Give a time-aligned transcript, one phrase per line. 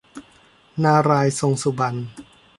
[0.83, 1.99] นารายณ์ทรงสุบรรณ